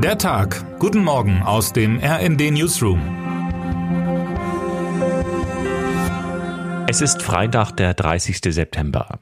[0.00, 0.78] Der Tag.
[0.78, 3.00] Guten Morgen aus dem RND Newsroom.
[6.88, 8.38] Es ist Freitag, der 30.
[8.54, 9.18] September.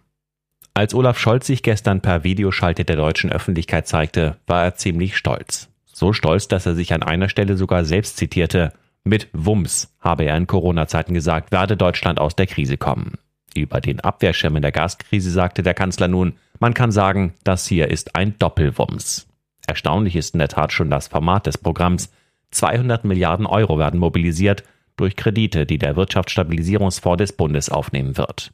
[0.74, 5.70] Als Olaf Scholz sich gestern per Videoschalte der deutschen Öffentlichkeit zeigte, war er ziemlich stolz.
[5.86, 8.74] So stolz, dass er sich an einer Stelle sogar selbst zitierte.
[9.02, 13.14] Mit Wumms, habe er in Corona-Zeiten gesagt, werde Deutschland aus der Krise kommen.
[13.54, 17.90] Über den Abwehrschirm in der Gaskrise sagte der Kanzler nun, man kann sagen, das hier
[17.90, 19.26] ist ein Doppelwumms.
[19.66, 22.10] Erstaunlich ist in der Tat schon das Format des Programms.
[22.52, 24.62] 200 Milliarden Euro werden mobilisiert
[24.96, 28.52] durch Kredite, die der Wirtschaftsstabilisierungsfonds des Bundes aufnehmen wird.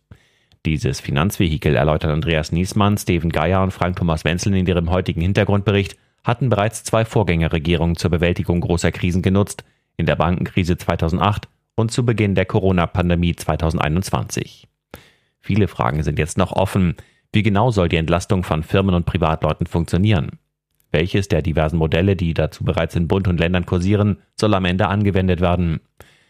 [0.65, 5.97] Dieses Finanzvehikel erläutert Andreas Niesmann, Steven Geier und Frank Thomas Wenzel in ihrem heutigen Hintergrundbericht,
[6.25, 9.65] hatten bereits zwei Vorgängerregierungen zur Bewältigung großer Krisen genutzt,
[9.97, 14.69] in der Bankenkrise 2008 und zu Beginn der Corona-Pandemie 2021.
[15.41, 16.95] Viele Fragen sind jetzt noch offen.
[17.33, 20.39] Wie genau soll die Entlastung von Firmen und Privatleuten funktionieren?
[20.93, 24.89] Welches der diversen Modelle, die dazu bereits in Bund und Ländern kursieren, soll am Ende
[24.89, 25.81] angewendet werden?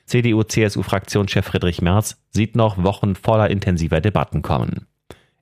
[0.07, 4.87] CDU-CSU-Fraktionschef Friedrich Merz sieht noch Wochen voller intensiver Debatten kommen.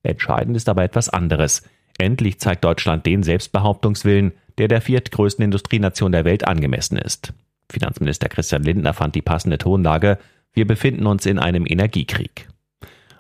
[0.03, 1.69] Entscheidend ist aber etwas anderes.
[1.99, 7.35] Endlich zeigt Deutschland den Selbstbehauptungswillen, der der viertgrößten Industrienation der Welt angemessen ist.
[7.71, 10.19] Finanzminister Christian Lindner fand die passende Tonlage.
[10.53, 12.49] Wir befinden uns in einem Energiekrieg.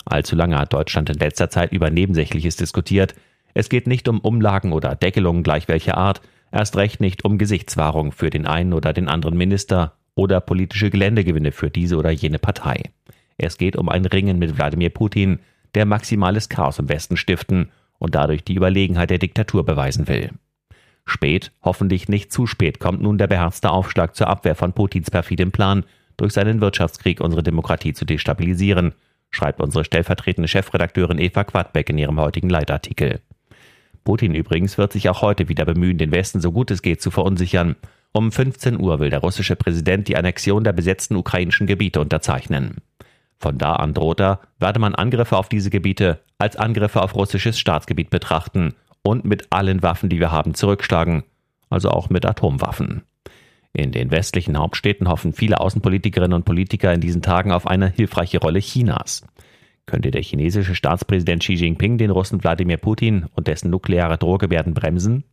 [0.06, 3.14] Allzu lange hat Deutschland in letzter Zeit über Nebensächliches diskutiert.
[3.54, 6.20] Es geht nicht um Umlagen oder Deckelungen gleich welcher Art,
[6.52, 11.52] erst recht nicht um Gesichtswahrung für den einen oder den anderen Minister oder politische Geländegewinne
[11.52, 12.82] für diese oder jene Partei.
[13.38, 15.40] Es geht um ein Ringen mit Wladimir Putin,
[15.74, 20.30] der maximales Chaos im Westen stiften und dadurch die Überlegenheit der Diktatur beweisen will.
[21.06, 25.52] Spät, hoffentlich nicht zu spät, kommt nun der beherzte Aufschlag zur Abwehr von Putins perfidem
[25.52, 25.84] Plan,
[26.16, 28.92] durch seinen Wirtschaftskrieg unsere Demokratie zu destabilisieren,
[29.30, 33.20] schreibt unsere stellvertretende Chefredakteurin Eva Quadbeck in ihrem heutigen Leitartikel.
[34.04, 37.10] Putin übrigens wird sich auch heute wieder bemühen, den Westen so gut es geht zu
[37.10, 37.76] verunsichern.
[38.12, 42.78] Um 15 Uhr will der russische Präsident die Annexion der besetzten ukrainischen Gebiete unterzeichnen.
[43.38, 47.58] Von da an droht er, werde man Angriffe auf diese Gebiete als Angriffe auf russisches
[47.58, 51.22] Staatsgebiet betrachten und mit allen Waffen, die wir haben, zurückschlagen,
[51.70, 53.02] also auch mit Atomwaffen.
[53.72, 58.40] In den westlichen Hauptstädten hoffen viele Außenpolitikerinnen und Politiker in diesen Tagen auf eine hilfreiche
[58.40, 59.24] Rolle Chinas.
[59.90, 65.24] Könnte der chinesische Staatspräsident Xi Jinping den Russen Wladimir Putin und dessen nukleare Drohgebärden bremsen?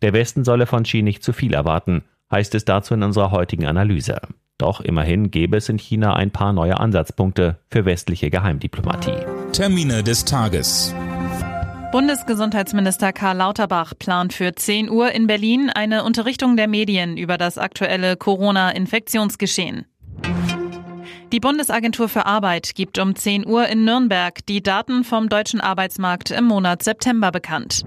[0.00, 3.66] Der Westen solle von Xi nicht zu viel erwarten, heißt es dazu in unserer heutigen
[3.66, 4.22] Analyse.
[4.56, 9.26] Doch immerhin gäbe es in China ein paar neue Ansatzpunkte für westliche Geheimdiplomatie.
[9.52, 10.94] Termine des Tages.
[11.92, 17.58] Bundesgesundheitsminister Karl Lauterbach plant für 10 Uhr in Berlin eine Unterrichtung der Medien über das
[17.58, 19.84] aktuelle Corona-Infektionsgeschehen.
[21.32, 26.30] Die Bundesagentur für Arbeit gibt um 10 Uhr in Nürnberg die Daten vom deutschen Arbeitsmarkt
[26.30, 27.86] im Monat September bekannt.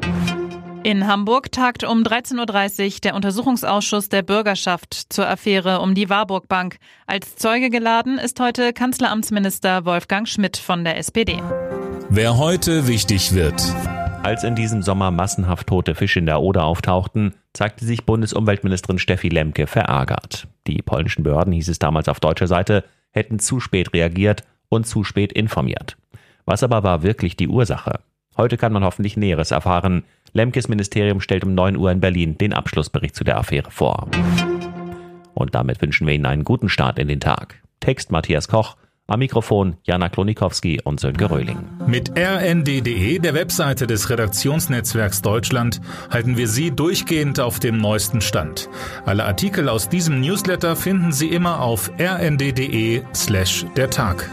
[0.81, 6.47] In Hamburg tagt um 13.30 Uhr der Untersuchungsausschuss der Bürgerschaft zur Affäre um die Warburg
[6.47, 6.77] Bank.
[7.05, 11.39] Als Zeuge geladen ist heute Kanzleramtsminister Wolfgang Schmidt von der SPD.
[12.09, 13.61] Wer heute wichtig wird.
[14.23, 19.29] Als in diesem Sommer massenhaft tote Fische in der Oder auftauchten, zeigte sich Bundesumweltministerin Steffi
[19.29, 20.47] Lemke verärgert.
[20.65, 22.83] Die polnischen Behörden, hieß es damals auf deutscher Seite,
[23.15, 25.97] hätten zu spät reagiert und zu spät informiert.
[26.45, 28.01] Was aber war wirklich die Ursache?
[28.37, 30.03] Heute kann man hoffentlich Näheres erfahren.
[30.33, 34.09] Lemkes Ministerium stellt um 9 Uhr in Berlin den Abschlussbericht zu der Affäre vor.
[35.33, 37.61] Und damit wünschen wir Ihnen einen guten Start in den Tag.
[37.79, 38.75] Text Matthias Koch,
[39.07, 41.57] am Mikrofon Jana Klonikowski und Sönke Röhling.
[41.87, 48.69] Mit rnd.de, der Webseite des Redaktionsnetzwerks Deutschland, halten wir Sie durchgehend auf dem neuesten Stand.
[49.05, 54.29] Alle Artikel aus diesem Newsletter finden Sie immer auf rnd.de slash der Tag.